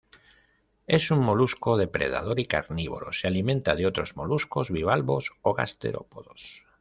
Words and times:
Es 0.87 1.11
un 1.11 1.19
molusco 1.19 1.77
depredador 1.77 2.39
y 2.39 2.47
carnívoro, 2.47 3.13
se 3.13 3.27
alimenta 3.27 3.75
de 3.75 3.85
otros 3.85 4.15
moluscos, 4.17 4.71
bivalvos 4.71 5.33
o 5.43 5.53
gasterópodos. 5.53 6.63